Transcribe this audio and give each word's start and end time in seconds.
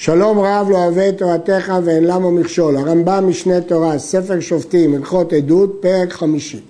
שלום 0.00 0.38
רב 0.38 0.66
לא 0.70 0.76
אוהב 0.76 0.98
את 0.98 1.18
תורתך 1.18 1.72
ואין 1.84 2.04
למה 2.04 2.30
מכשול. 2.30 2.76
הרמב"ם 2.76 3.24
משנה 3.28 3.60
תורה, 3.60 3.98
ספר 3.98 4.40
שופטים, 4.40 4.94
הלכות 4.94 5.32
עדות, 5.32 5.78
פרק 5.80 6.12
חמישי. 6.12 6.60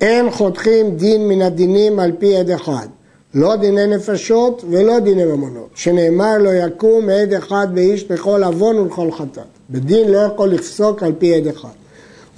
אין 0.00 0.30
חותכים 0.30 0.96
דין 0.96 1.28
מן 1.28 1.42
הדינים 1.42 1.98
על 1.98 2.12
פי 2.18 2.36
עד 2.36 2.50
אחד. 2.50 2.86
לא 3.34 3.56
דיני 3.56 3.86
נפשות 3.86 4.64
ולא 4.70 4.98
דיני 4.98 5.24
ממונות. 5.24 5.68
שנאמר 5.74 6.38
לא 6.38 6.50
יקום 6.50 7.08
עד 7.08 7.32
אחד 7.32 7.66
באיש 7.74 8.10
לכל 8.10 8.44
עוון 8.44 8.76
ולכל 8.76 9.12
חטאת. 9.12 9.44
בדין 9.70 10.08
לא 10.08 10.18
יכול 10.18 10.48
לפסוק 10.48 11.02
על 11.02 11.12
פי 11.18 11.34
עד 11.34 11.46
אחד. 11.46 11.76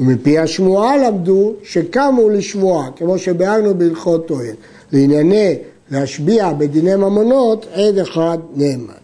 ומפי 0.00 0.38
השמועה 0.38 0.96
למדו 0.96 1.52
שקמו 1.62 2.28
לשבועה, 2.28 2.90
כמו 2.96 3.18
שביארנו 3.18 3.74
בהלכות 3.74 4.26
טוען. 4.26 4.54
לענייני 4.92 5.58
להשביע 5.90 6.52
בדיני 6.52 6.96
ממונות, 6.96 7.66
עד 7.72 7.98
אחד 7.98 8.38
נאמן. 8.56 9.01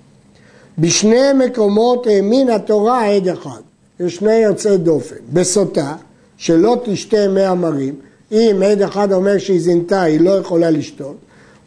בשני 0.79 1.33
מקומות 1.47 2.07
האמין 2.07 2.51
התורה 2.51 3.07
עד 3.07 3.29
אחד. 3.29 3.61
יש 4.01 4.16
שני 4.16 4.37
יוצאי 4.37 4.77
דופן. 4.77 5.16
בסוטה, 5.33 5.95
שלא 6.37 6.77
תשתה 6.85 7.29
מי 7.29 7.43
המרים, 7.43 7.95
אם 8.33 8.62
עד 8.66 8.83
אחד 8.83 9.12
אומר 9.12 9.38
שהיא 9.38 9.61
זינתה, 9.61 10.02
היא 10.02 10.21
לא 10.21 10.30
יכולה 10.30 10.71
לשתות. 10.71 11.16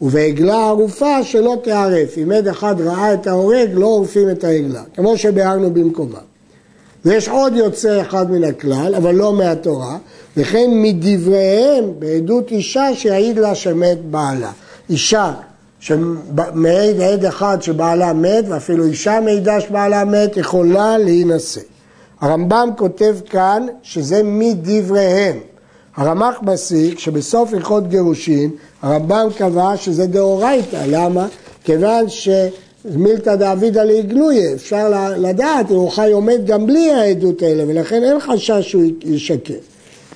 ובעגלה 0.02 0.68
ערופה 0.68 1.24
שלא 1.24 1.58
תיערף. 1.64 2.18
אם 2.24 2.32
עד 2.32 2.48
אחד 2.48 2.76
ראה 2.82 3.14
את 3.14 3.28
ההורג, 3.28 3.70
לא 3.74 3.86
עורפים 3.86 4.30
את 4.30 4.44
העגלה, 4.44 4.84
כמו 4.96 5.18
שביארנו 5.18 5.74
במקומה. 5.74 6.20
ויש 7.06 7.30
עוד 7.30 7.56
יוצא 7.56 8.02
אחד 8.02 8.32
מן 8.32 8.44
הכלל, 8.44 8.96
אבל 8.96 9.16
לא 9.16 9.34
מהתורה, 9.34 9.98
וכן 10.38 10.70
מדבריהם 10.72 11.84
בעדות 12.00 12.52
אישה 12.52 12.96
שיעיד 12.96 13.40
לה 13.40 13.56
שמת 13.56 13.98
בעלה. 14.02 14.52
אישה 14.90 15.34
שמעיד 15.82 17.02
עד 17.02 17.26
אחד 17.26 17.62
שבעלה 17.62 18.14
מת, 18.14 18.46
ואפילו 18.48 18.86
אישה 18.86 19.20
מעידה 19.20 19.62
שבעלה 19.62 20.06
מת, 20.06 20.38
יכולה 20.38 20.98
להינשא. 20.98 21.62
הרמב"ם 22.20 22.70
כותב 22.78 23.16
כאן 23.30 23.68
שזה 23.84 24.22
מדבריהם. 24.24 25.38
הרמ"ח 25.96 26.42
מסיק 26.42 27.00
שבסוף 27.00 27.54
הלכות 27.54 27.90
גירושין, 27.90 28.50
הרמב"ם 28.82 29.28
קבע 29.38 29.78
שזה 29.78 30.08
דאורייתא. 30.08 30.84
למה? 30.88 31.28
כיוון 31.64 32.06
שמילתא 32.10 33.36
דאבידא 33.36 33.84
לעגלויה, 33.84 34.54
אפשר 34.54 35.14
לדעת 35.18 35.72
אם 35.72 35.76
הוא 35.76 35.90
חי 35.90 36.12
עומד 36.12 36.42
גם 36.46 36.68
בלי 36.68 36.92
העדות 36.92 37.42
האלה, 37.42 37.64
ולכן 37.68 38.04
אין 38.04 38.20
חשש 38.20 38.70
שהוא 38.70 38.84
ישקר. 39.04 39.54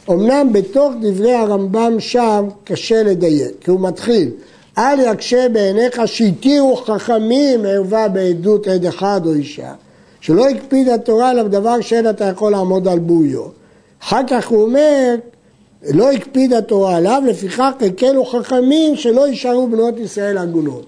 אמנם 0.10 0.54
בתוך 0.54 0.92
דברי 1.02 1.34
הרמב"ם 1.34 1.96
שם 2.00 2.46
קשה 2.64 3.04
לדייק, 3.04 3.52
כי 3.62 3.72
הוא 3.72 3.80
מתחיל 3.80 4.30
אל 4.78 5.00
יקשה 5.00 5.50
בעיניך 5.50 6.02
שהתירו 6.06 6.76
חכמים 6.76 7.66
ערווה 7.66 8.08
בעדות 8.08 8.68
עד 8.68 8.86
אחד 8.86 9.22
או 9.26 9.34
אישה, 9.34 9.74
שלא 10.22 10.50
הקפיד 10.50 10.90
התורה 10.90 11.30
עליו 11.30 11.48
דבר 11.48 11.82
שאין 11.82 12.10
אתה 12.10 12.26
יכול 12.26 12.52
לעמוד 12.52 12.88
על 12.88 13.00
בוריו. 13.00 13.44
אחר 14.04 14.22
כך 14.30 14.48
הוא 14.48 14.62
אומר, 14.62 15.16
לא 15.94 16.12
הקפיד 16.12 16.54
התורה 16.54 16.96
עליו, 16.96 17.24
לפיכך 17.28 17.72
הקלו 17.82 18.26
חכמים 18.26 18.96
שלא 18.96 19.28
יישארו 19.28 19.68
בנות 19.68 20.00
ישראל 20.00 20.38
עגונות. 20.38 20.86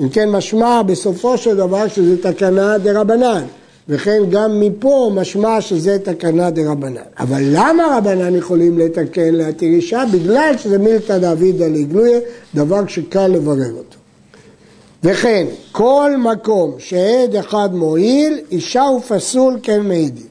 אם 0.00 0.08
כן 0.08 0.28
משמע 0.28 0.82
בסופו 0.82 1.38
של 1.38 1.56
דבר 1.56 1.88
שזה 1.88 2.22
תקנה 2.22 2.78
דה 2.78 3.00
רבנן. 3.00 3.42
וכן 3.90 4.22
גם 4.30 4.60
מפה 4.60 5.10
משמע 5.14 5.60
שזה 5.60 5.98
תקנה 5.98 6.48
רבנן. 6.66 7.00
אבל 7.18 7.42
למה 7.42 7.96
רבנן 7.98 8.36
יכולים 8.36 8.78
לתקן 8.78 9.34
להתיר 9.34 9.68
אישה? 9.68 10.02
בגלל 10.12 10.54
שזה 10.58 10.78
מילתא 10.78 11.18
דאבידא 11.18 11.66
לגלויה, 11.66 12.18
דבר 12.54 12.86
שקל 12.86 13.26
לברר 13.26 13.72
אותו. 13.72 13.96
וכן, 15.04 15.46
כל 15.72 16.12
מקום 16.18 16.74
שעד 16.78 17.36
אחד 17.36 17.74
מועיל, 17.74 18.38
אישה 18.50 18.82
הוא 18.82 19.00
פסול 19.00 19.58
כן 19.62 19.80
מעידים. 19.80 20.26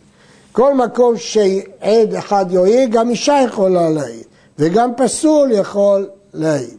כל 0.52 0.74
מקום 0.74 1.18
שעד 1.18 2.14
אחד 2.18 2.46
יועיל, 2.50 2.90
גם 2.90 3.10
אישה 3.10 3.40
יכולה 3.46 3.90
להעיד, 3.90 4.24
וגם 4.60 4.90
פסול 4.98 5.52
יכול 5.52 6.08
להעיד. 6.34 6.78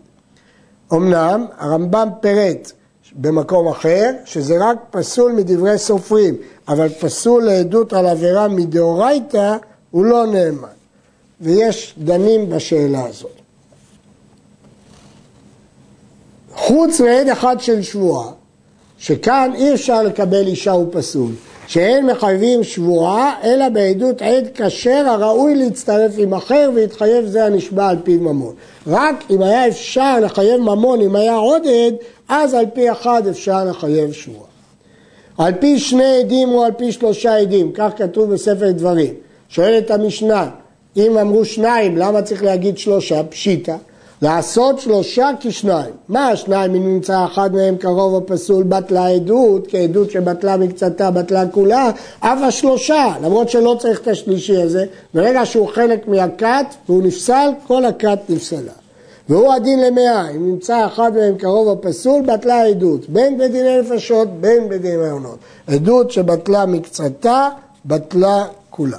אמנם 0.93 1.47
הרמב"ם 1.59 2.09
פירט 2.21 2.73
במקום 3.13 3.69
אחר, 3.69 4.11
שזה 4.25 4.55
רק 4.61 4.77
פסול 4.91 5.33
מדברי 5.33 5.79
סופרים, 5.79 6.37
אבל 6.69 6.89
פסול 6.89 7.45
לעדות 7.45 7.93
על 7.93 8.07
עבירה 8.07 8.49
מדאורייתא, 8.49 9.57
הוא 9.91 10.05
לא 10.05 10.27
נאמן. 10.27 10.69
ויש 11.41 11.95
דנים 11.99 12.51
בשאלה 12.51 13.07
הזאת. 13.07 13.31
חוץ 16.55 17.01
מעד 17.01 17.29
אחד 17.29 17.61
של 17.61 17.83
שבועה, 17.83 18.31
שכאן 18.99 19.51
אי 19.55 19.75
אפשר 19.75 20.03
לקבל 20.03 20.47
אישה 20.47 20.75
ופסול, 20.75 21.33
שאין 21.71 22.07
מחייבים 22.07 22.65
שבועה, 22.65 23.35
אלא 23.45 23.69
בעדות 23.69 24.23
עד 24.23 24.49
כשר 24.55 25.05
הראוי 25.07 25.55
להצטרף 25.55 26.13
עם 26.19 26.35
אחר 26.35 26.71
ויתחייב 26.75 27.27
זה 27.27 27.45
הנשבע 27.45 27.89
על 27.89 27.97
פי 28.05 28.17
ממון. 28.17 28.55
רק 28.87 29.25
אם 29.31 29.43
היה 29.43 29.69
אפשר 29.69 30.21
לחייב 30.21 30.61
ממון, 30.61 31.01
אם 31.01 31.17
היה 31.17 31.35
עוד 31.35 31.63
עד, 31.67 31.95
אז 32.29 32.55
על 32.55 32.65
פי 32.75 32.91
אחד 32.91 33.27
אפשר 33.27 33.65
לחייב 33.65 34.13
שבועה. 34.13 34.49
על 35.39 35.53
פי 35.61 35.79
שני 35.79 36.19
עדים 36.21 36.49
או 36.49 36.65
על 36.65 36.73
פי 36.73 36.93
שלושה 36.93 37.37
עדים, 37.37 37.73
כך 37.75 37.91
כתוב 37.97 38.33
בספר 38.33 38.71
דברים. 38.71 39.15
שואלת 39.49 39.91
המשנה, 39.91 40.51
אם 40.97 41.19
אמרו 41.19 41.45
שניים, 41.45 41.97
למה 41.97 42.23
צריך 42.23 42.45
להגיד 42.45 42.79
שלושה? 42.79 43.23
פשיטא. 43.25 43.77
לעשות 44.23 44.81
שלושה 44.81 45.31
כשניים. 45.41 45.95
מה 46.09 46.29
השניים 46.29 46.75
אם 46.75 46.95
נמצא 46.95 47.25
אחד 47.25 47.55
מהם 47.55 47.77
קרוב 47.77 48.15
או 48.15 48.27
פסול 48.27 48.63
בטלה 48.63 49.09
עדות, 49.09 49.67
כעדות 49.69 50.11
שבטלה 50.11 50.57
מקצתה 50.57 51.11
בטלה 51.11 51.49
כולה, 51.49 51.91
אף 52.21 52.39
השלושה, 52.43 53.15
למרות 53.23 53.51
שלא 53.51 53.77
צריך 53.79 54.01
את 54.01 54.09
השלישי 54.09 54.63
הזה, 54.63 54.85
ברגע 55.15 55.47
שהוא 55.47 55.69
חלק 55.69 56.09
מהכת 56.09 56.67
והוא 56.89 57.03
נפסל, 57.03 57.51
כל 57.67 57.85
הכת 57.85 58.19
נפסלה. 58.29 58.73
והוא 59.29 59.53
הדין 59.53 59.81
למאה, 59.81 60.31
אם 60.31 60.51
נמצא 60.51 60.87
אחד 60.87 61.17
מהם 61.17 61.37
קרוב 61.39 61.69
או 61.69 61.81
פסול, 61.81 62.23
בטלה 62.23 62.55
העדות, 62.55 63.09
בין 63.09 63.39
בדיני 63.39 63.81
נפשות, 63.81 64.29
בין 64.41 64.69
בדיני 64.69 64.97
מעונות. 64.97 65.39
עדות 65.67 66.11
שבטלה 66.11 66.67
מקצתה, 66.67 67.49
בטלה 67.87 68.45
כולה. 68.71 68.99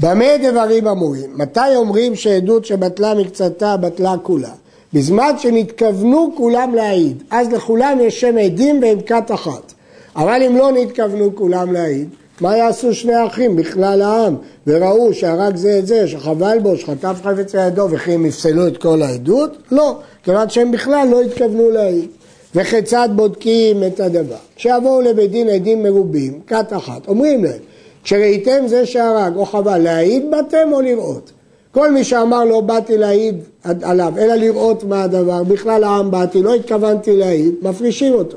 במה 0.00 0.24
דברים 0.50 0.86
אמורים? 0.86 1.30
מתי 1.34 1.76
אומרים 1.76 2.14
שעדות 2.14 2.64
שבטלה 2.64 3.14
מקצתה, 3.14 3.76
בטלה 3.76 4.14
כולה? 4.22 4.50
בזמן 4.92 5.32
שנתכוונו 5.38 6.30
כולם 6.36 6.74
להעיד, 6.74 7.22
אז 7.30 7.52
לכולם 7.52 7.98
יש 8.00 8.20
שם 8.20 8.38
עדים 8.38 8.82
והם 8.82 9.00
כת 9.00 9.30
אחת. 9.34 9.72
אבל 10.16 10.42
אם 10.42 10.56
לא 10.56 10.72
נתכוונו 10.72 11.36
כולם 11.36 11.72
להעיד, 11.72 12.08
מה 12.40 12.56
יעשו 12.56 12.94
שני 12.94 13.26
אחים 13.26 13.56
בכלל 13.56 14.02
העם? 14.02 14.36
וראו 14.66 15.14
שהרג 15.14 15.56
זה 15.56 15.78
את 15.78 15.86
זה, 15.86 16.08
שחבל 16.08 16.58
בו, 16.62 16.76
שחטף 16.76 17.16
חפץ 17.22 17.54
לידו, 17.54 17.88
וכי 17.90 18.12
הם 18.12 18.26
יפסלו 18.26 18.66
את 18.66 18.76
כל 18.76 19.02
העדות? 19.02 19.56
לא, 19.70 19.98
כיוון 20.24 20.50
שהם 20.50 20.72
בכלל 20.72 21.08
לא 21.10 21.22
התכוונו 21.22 21.70
להעיד. 21.70 22.08
וכיצד 22.54 23.08
בודקים 23.14 23.84
את 23.84 24.00
הדבר? 24.00 24.36
כשיבואו 24.56 25.00
לבית 25.00 25.30
דין 25.30 25.48
עדים 25.48 25.82
מרובים, 25.82 26.40
כת 26.46 26.72
אחת, 26.76 27.08
אומרים 27.08 27.44
להם, 27.44 27.60
כשראיתם 28.06 28.66
זה 28.66 28.86
שהרג 28.86 29.36
או 29.36 29.46
חבל, 29.46 29.78
להעיד 29.78 30.30
באתם 30.30 30.72
או 30.72 30.80
לראות? 30.80 31.32
כל 31.72 31.90
מי 31.92 32.04
שאמר 32.04 32.44
לא 32.44 32.60
באתי 32.60 32.98
להעיד 32.98 33.34
עליו, 33.82 34.12
אלא 34.18 34.34
לראות 34.34 34.84
מה 34.84 35.02
הדבר, 35.02 35.42
בכלל 35.42 35.84
העם 35.84 36.10
באתי, 36.10 36.42
לא 36.42 36.54
התכוונתי 36.54 37.16
להעיד, 37.16 37.54
מפרישים 37.62 38.14
אותו. 38.14 38.36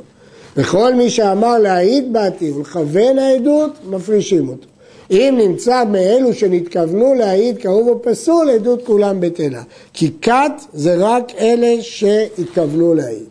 וכל 0.58 0.94
מי 0.94 1.10
שאמר 1.10 1.58
להעיד 1.58 2.14
באתי 2.14 2.52
ולכוון 2.52 3.20
העדות, 3.20 3.72
מפרישים 3.90 4.50
אותו. 4.50 4.68
אם 5.12 5.36
נמצא 5.38 5.84
מאלו 5.92 6.34
שנתכוונו 6.34 7.14
להעיד 7.14 7.58
קרוב 7.58 7.88
או 7.88 8.02
פסול, 8.02 8.50
עדות 8.50 8.86
כולם 8.86 9.20
בטלה. 9.20 9.62
כי 9.94 10.12
כת 10.22 10.52
זה 10.74 10.96
רק 11.00 11.32
אלה 11.40 11.82
שהתכוונו 11.82 12.94
להעיד. 12.94 13.26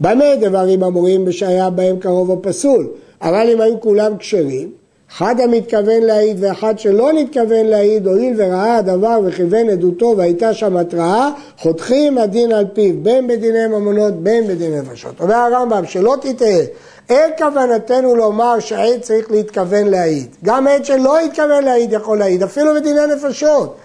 במה 0.00 0.36
דברים 0.40 0.82
אמורים 0.82 1.24
בשהיה 1.24 1.70
בהם 1.70 1.98
קרוב 1.98 2.30
או 2.30 2.42
פסול? 2.42 2.88
אבל 3.22 3.50
אם 3.52 3.60
היו 3.60 3.80
כולם 3.80 4.16
כשרים, 4.18 4.81
אחד 5.16 5.40
המתכוון 5.40 6.02
להעיד 6.02 6.36
ואחד 6.40 6.78
שלא 6.78 7.12
נתכוון 7.12 7.66
להעיד, 7.66 8.06
הואיל 8.06 8.34
וראה 8.36 8.76
הדבר 8.76 9.20
וכיוון 9.24 9.70
עדותו 9.70 10.14
והייתה 10.16 10.54
שם 10.54 10.76
התראה, 10.76 11.30
חותכים 11.58 12.18
הדין 12.18 12.52
על 12.52 12.64
פיו, 12.72 12.94
בין 13.02 13.26
בדיני 13.26 13.66
ממונות, 13.66 14.14
בין 14.14 14.46
בדיני 14.48 14.80
נפשות. 14.80 15.20
אומר 15.20 15.34
הרמב"ם, 15.34 15.86
שלא 15.86 16.16
תטעה, 16.20 16.58
אין 17.08 17.30
כוונתנו 17.38 18.16
לומר 18.16 18.60
שהעד 18.60 19.00
צריך 19.00 19.30
להתכוון 19.30 19.86
להעיד. 19.86 20.26
גם 20.44 20.66
עד 20.66 20.84
שלא 20.84 21.18
התכוון 21.18 21.64
להעיד 21.64 21.92
יכול 21.92 22.18
להעיד, 22.18 22.42
אפילו 22.42 22.74
בדיני 22.74 23.00
נפשות. 23.16 23.76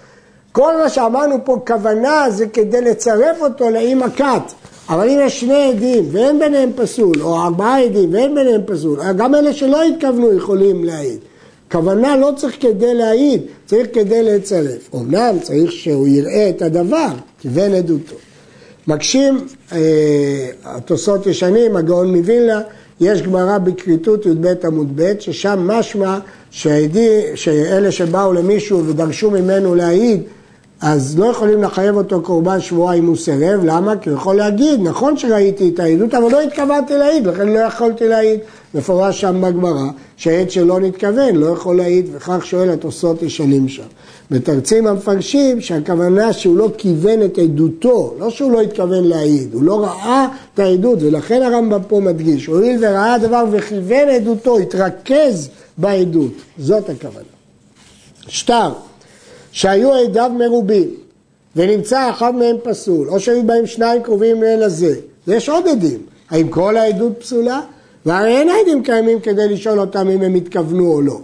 כל 0.52 0.76
מה 0.76 0.88
שאמרנו 0.88 1.36
פה 1.44 1.56
כוונה 1.66 2.26
זה 2.30 2.46
כדי 2.46 2.80
לצרף 2.80 3.36
אותו 3.40 3.70
לאם 3.70 4.02
הכת. 4.02 4.52
אבל 4.88 5.08
אם 5.08 5.18
יש 5.26 5.40
שני 5.40 5.62
עדים 5.62 6.04
ואין 6.12 6.38
ביניהם 6.38 6.70
פסול, 6.76 7.22
או 7.22 7.42
ארבעה 7.42 7.84
עדים 7.84 8.14
ואין 8.14 8.34
ביניהם 8.34 8.60
פסול, 8.66 9.12
גם 9.16 9.34
אלה 9.34 9.52
שלא 9.52 9.82
התכוונו 9.84 10.36
יכולים 10.36 10.84
להעיד. 10.84 11.18
כוונה 11.70 12.16
לא 12.16 12.30
צריך 12.36 12.56
כדי 12.60 12.94
להעיד, 12.94 13.42
צריך 13.66 13.88
כדי 13.92 14.22
לצרף. 14.22 14.94
אמנם 14.94 15.36
צריך 15.42 15.72
שהוא 15.72 16.08
יראה 16.08 16.48
את 16.48 16.62
הדבר, 16.62 17.08
כיוון 17.40 17.74
עדותו. 17.74 18.14
מקשים, 18.86 19.46
אה, 19.72 19.78
התוספות 20.64 21.26
ישנים, 21.26 21.76
הגאון 21.76 22.16
מווילנה, 22.16 22.60
יש 23.00 23.22
גמרא 23.22 23.58
בכריתות 23.58 24.26
י"ב 24.26 24.46
עמוד 24.64 24.92
ב', 24.94 25.12
ששם 25.20 25.58
משמע 25.66 26.18
שאלה 26.50 27.90
שבאו 27.90 28.32
למישהו 28.32 28.86
ודרשו 28.86 29.30
ממנו 29.30 29.74
להעיד 29.74 30.22
אז 30.80 31.18
לא 31.18 31.26
יכולים 31.26 31.62
לחייב 31.62 31.96
אותו 31.96 32.22
קורבן 32.22 32.60
שבועה 32.60 32.94
אם 32.94 33.06
הוא 33.06 33.16
סירב, 33.16 33.60
למה? 33.64 33.96
כי 33.96 34.10
הוא 34.10 34.18
יכול 34.18 34.36
להגיד, 34.36 34.80
נכון 34.82 35.16
שראיתי 35.16 35.68
את 35.74 35.80
העדות, 35.80 36.14
אבל 36.14 36.32
לא 36.32 36.40
התכוונתי 36.40 36.94
להעיד, 36.94 37.26
לכן 37.26 37.48
לא 37.48 37.58
יכולתי 37.58 38.08
להעיד. 38.08 38.40
מפורש 38.74 39.20
שם 39.20 39.40
בגמרא, 39.40 39.88
שהעד 40.16 40.50
שלא 40.50 40.80
נתכוון 40.80 41.36
לא 41.36 41.46
יכול 41.46 41.76
להעיד, 41.76 42.08
וכך 42.12 42.46
שואל 42.46 42.70
התוספות 42.70 43.22
ישנים 43.22 43.68
שם. 43.68 43.82
מתרצים 44.30 44.86
המפרשים 44.86 45.60
שהכוונה 45.60 46.32
שהוא 46.32 46.56
לא 46.56 46.70
כיוון 46.78 47.22
את 47.22 47.38
עדותו, 47.38 48.14
לא 48.18 48.30
שהוא 48.30 48.52
לא 48.52 48.60
התכוון 48.60 49.04
להעיד, 49.04 49.54
הוא 49.54 49.62
לא 49.62 49.84
ראה 49.84 50.26
את 50.54 50.58
העדות, 50.58 50.98
ולכן 51.02 51.42
הרמב"ם 51.42 51.80
פה 51.88 52.00
מדגיש, 52.00 52.46
הואיל 52.46 52.76
וראה 52.80 53.14
הדבר 53.14 53.44
וכיוון 53.50 54.08
עדותו, 54.08 54.58
התרכז 54.58 55.48
בעדות, 55.78 56.32
זאת 56.58 56.90
הכוונה. 56.90 57.24
שטר 58.28 58.70
שהיו 59.52 59.92
עדיו 59.92 60.30
מרובים 60.38 60.88
ונמצא 61.56 62.10
אחד 62.10 62.34
מהם 62.34 62.56
פסול, 62.62 63.08
או 63.08 63.20
שהיו 63.20 63.42
בהם 63.42 63.66
שניים 63.66 64.02
קרובים 64.02 64.42
לאל 64.42 64.62
הזה, 64.62 64.94
ויש 65.26 65.48
עוד 65.48 65.68
עדים, 65.68 65.98
האם 66.30 66.48
כל 66.48 66.76
העדות 66.76 67.12
פסולה? 67.18 67.60
והרי 68.06 68.36
אין 68.36 68.48
עדים 68.48 68.82
קיימים 68.82 69.20
כדי 69.20 69.48
לשאול 69.48 69.80
אותם 69.80 70.08
אם 70.08 70.22
הם 70.22 70.34
התכוונו 70.34 70.92
או 70.92 71.00
לא. 71.00 71.18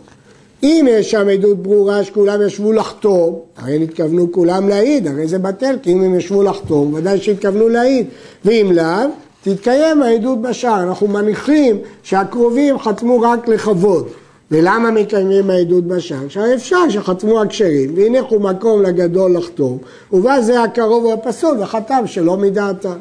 אם 0.62 0.87
יש 0.91 1.11
שם 1.11 1.29
עדות 1.29 1.62
ברורה 1.62 2.05
שכולם 2.05 2.43
ישבו 2.47 2.73
לחתום, 2.73 3.38
הרי 3.56 3.76
הם 3.76 3.82
התכוונו 3.82 4.32
כולם 4.32 4.69
להעיד, 4.69 5.06
הרי 5.06 5.29
זה 5.29 5.38
בטל, 5.38 5.77
כי 5.82 5.93
אם 5.93 6.03
הם 6.03 6.15
ישבו 6.15 6.43
לחתום, 6.43 6.94
ודאי 6.94 7.19
שהתכוונו 7.19 7.69
להעיד. 7.69 8.06
ואם 8.44 8.73
לאו, 8.75 9.11
תתקיים 9.43 10.03
העדות 10.03 10.43
בשער. 10.43 10.82
אנחנו 10.82 11.09
מניחים 11.09 11.79
שהקרובים 12.03 12.79
חתמו 12.79 13.20
רק 13.20 13.49
לכבוד. 13.49 14.09
ולמה 14.50 14.91
מקיימים 14.91 15.50
העדות 15.50 15.85
בשער? 15.85 16.29
שהרי 16.29 16.55
אפשר 16.55 16.91
שחתמו 16.91 17.43
הכשרים 17.43 17.94
והניחו 17.96 18.38
מקום 18.41 18.82
לגדול 18.82 19.37
לחתום 19.37 19.79
ובא 20.12 20.41
זה 20.41 20.62
הקרוב 20.62 21.05
והפסול 21.05 21.56
וחתם 21.61 22.02
שלא 22.06 22.37
מדעתם. 22.37 22.99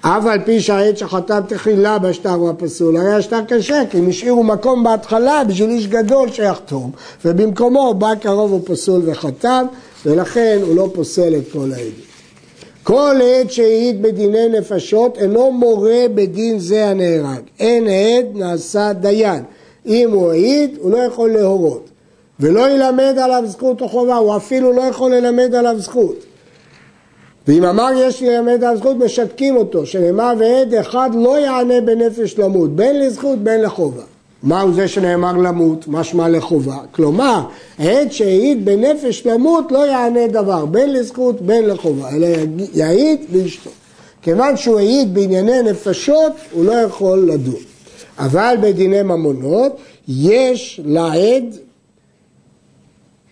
אף 0.00 0.26
על 0.26 0.38
פי 0.44 0.60
שהעד 0.60 0.96
שחתם 0.96 1.40
תחילה 1.48 1.98
בשטר 1.98 2.30
הוא 2.30 2.50
הפסול, 2.50 2.96
הרי 2.96 3.14
השטר 3.14 3.40
קשה, 3.48 3.82
כי 3.90 3.98
הם 3.98 4.08
השאירו 4.08 4.44
מקום 4.44 4.84
בהתחלה 4.84 5.44
בשביל 5.44 5.70
איש 5.70 5.86
גדול 5.86 6.32
שיחתום, 6.32 6.90
ובמקומו 7.24 7.94
בא 7.94 8.14
קרוב 8.14 8.52
ופסול 8.52 9.02
וחתם, 9.04 9.66
ולכן 10.06 10.58
הוא 10.62 10.76
לא 10.76 10.90
פוסל 10.94 11.34
את 11.34 11.52
כל 11.52 11.72
העדים. 11.72 12.06
כל 12.82 13.16
עד 13.40 13.50
שהעיד 13.50 14.02
בדיני 14.02 14.48
נפשות 14.48 15.18
אינו 15.18 15.52
מורה 15.52 16.04
בדין 16.14 16.58
זה 16.58 16.86
הנהרג. 16.86 17.42
אין 17.60 17.84
עד 17.88 18.26
נעשה 18.34 18.92
דיין. 18.92 19.42
אם 19.86 20.10
הוא 20.12 20.30
העיד, 20.30 20.76
הוא 20.80 20.90
לא 20.90 20.98
יכול 20.98 21.30
להורות. 21.30 21.88
ולא 22.40 22.70
ילמד 22.70 23.14
עליו 23.18 23.42
זכות 23.46 23.80
או 23.80 23.88
חובה, 23.88 24.16
הוא 24.16 24.36
אפילו 24.36 24.72
לא 24.72 24.82
יכול 24.82 25.14
ללמד 25.14 25.54
עליו 25.54 25.78
זכות. 25.78 26.16
ואם 27.48 27.64
אמר 27.64 27.90
יש 27.96 28.22
ללמד 28.22 28.64
עליו 28.64 28.76
זכות, 28.76 28.96
משתקים 28.96 29.56
אותו, 29.56 29.86
שנאמר 29.86 30.32
ועד 30.38 30.74
אחד 30.74 31.10
לא 31.14 31.38
יענה 31.38 31.80
בנפש 31.80 32.38
למות, 32.38 32.76
בין 32.76 33.00
לזכות 33.00 33.38
בין 33.38 33.62
לחובה. 33.62 34.02
מהו 34.42 34.72
זה 34.72 34.88
שנאמר 34.88 35.32
למות? 35.32 35.84
משמע 35.88 36.28
לחובה. 36.28 36.76
כלומר, 36.92 37.40
עד 37.78 38.12
שהעיד 38.12 38.64
בנפש 38.64 39.26
למות 39.26 39.72
לא 39.72 39.86
יענה 39.86 40.26
דבר, 40.26 40.66
בין 40.66 40.92
לזכות 40.92 41.42
בין 41.42 41.66
לחובה, 41.66 42.08
אלא 42.16 42.28
יעיד 42.74 43.20
וישתוק. 43.30 43.72
כיוון 44.22 44.56
שהוא 44.56 44.78
העיד 44.78 45.14
בענייני 45.14 45.62
נפשות, 45.62 46.32
הוא 46.52 46.64
לא 46.64 46.72
יכול 46.72 47.18
לדון. 47.18 47.75
אבל 48.18 48.56
בדיני 48.62 49.02
ממונות 49.02 49.76
יש 50.08 50.80
לעד 50.84 51.44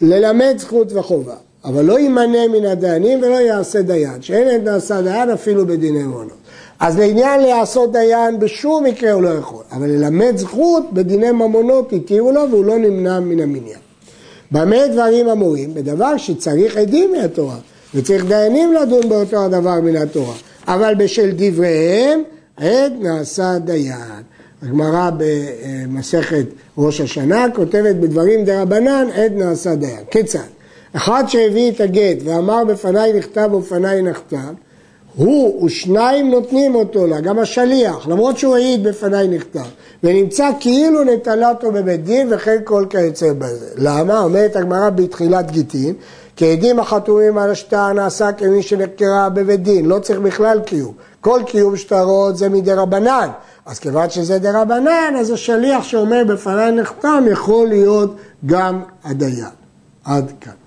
ללמד 0.00 0.54
זכות 0.58 0.92
וחובה, 0.92 1.34
אבל 1.64 1.84
לא 1.84 1.98
יימנה 1.98 2.48
מן 2.48 2.64
הדיינים 2.64 3.18
ולא 3.22 3.40
יעשה 3.40 3.82
דיין, 3.82 4.22
שאין 4.22 4.48
עד 4.48 4.68
נעשה 4.68 5.02
דיין 5.02 5.30
אפילו 5.30 5.66
בדיני 5.66 6.02
ממונות. 6.02 6.36
אז 6.80 6.98
לעניין 6.98 7.40
לעשות 7.40 7.92
דיין 7.92 8.38
בשום 8.38 8.84
מקרה 8.84 9.12
הוא 9.12 9.22
לא 9.22 9.28
יכול, 9.28 9.62
אבל 9.72 9.90
ללמד 9.90 10.36
זכות 10.36 10.92
בדיני 10.92 11.30
ממונות 11.30 11.92
התירו 11.92 12.32
לו 12.32 12.50
והוא 12.50 12.64
לא 12.64 12.78
נמנע 12.78 13.20
מן 13.20 13.40
המניין. 13.40 13.78
במה 14.50 14.86
דברים 14.86 15.28
אמורים? 15.28 15.74
בדבר 15.74 16.16
שצריך 16.16 16.76
עדים 16.76 17.12
מהתורה 17.12 17.56
וצריך 17.94 18.24
דיינים 18.24 18.72
לדון 18.72 19.08
באותו 19.08 19.44
הדבר 19.44 19.80
מן 19.80 19.96
התורה, 19.96 20.34
אבל 20.68 20.94
בשל 20.94 21.30
דבריהם 21.36 22.22
עד 22.56 22.92
נעשה 23.00 23.58
דיין. 23.58 24.33
הגמרא 24.64 25.10
במסכת 25.16 26.44
ראש 26.78 27.00
השנה 27.00 27.46
כותבת 27.54 27.96
בדברים 27.96 28.44
דה 28.44 28.62
רבנן 28.62 29.06
עד 29.14 29.32
נעשה 29.36 29.74
דיין. 29.74 30.04
כיצד? 30.10 30.38
אחד 30.92 31.24
שהביא 31.28 31.70
את 31.70 31.80
הגט 31.80 32.16
ואמר 32.24 32.64
בפניי 32.64 33.12
נכתב 33.12 33.48
ובפניי 33.52 34.02
נכתב, 34.02 34.52
הוא 35.16 35.64
ושניים 35.66 36.30
נותנים 36.30 36.74
אותו 36.74 37.06
לה, 37.06 37.20
גם 37.20 37.38
השליח, 37.38 38.08
למרות 38.08 38.38
שהוא 38.38 38.54
העיד 38.54 38.84
בפניי 38.84 39.28
נכתב, 39.28 39.64
ונמצא 40.02 40.50
כאילו 40.60 41.04
נטלה 41.04 41.48
אותו 41.48 41.72
בבית 41.72 42.04
דין 42.04 42.28
וכן 42.30 42.56
כל 42.64 42.86
כיוצא 42.90 43.32
בזה. 43.38 43.66
למה? 43.76 44.20
אומרת 44.20 44.56
הגמרא 44.56 44.90
בתחילת 44.90 45.50
גיטין, 45.50 45.94
כי 46.36 46.52
עדים 46.52 46.80
החתומים 46.80 47.38
על 47.38 47.50
השטר 47.50 47.92
נעשה 47.92 48.32
כמי 48.32 48.62
שנחקרה 48.62 49.28
בבית 49.28 49.62
דין, 49.62 49.86
לא 49.86 49.98
צריך 49.98 50.20
בכלל 50.20 50.60
קיום. 50.60 50.92
כל 51.20 51.40
קיום 51.46 51.76
שטרות 51.76 52.36
זה 52.36 52.48
מדי 52.48 52.72
רבנן, 52.72 53.28
אז 53.66 53.78
כיוון 53.78 54.10
שזה 54.10 54.38
דה 54.38 54.62
רבנן, 54.62 55.14
אז 55.20 55.30
השליח 55.30 55.84
שאומר 55.84 56.22
בפניי 56.28 56.72
נחתם 56.72 57.24
יכול 57.30 57.68
להיות 57.68 58.16
גם 58.46 58.82
הדיין. 59.04 59.44
עד 60.04 60.32
כאן. 60.40 60.63